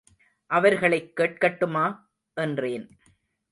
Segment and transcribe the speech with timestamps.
[0.45, 1.99] அவர்களைக் கேட்கட்டுமா?
[2.33, 2.89] என்றேன்.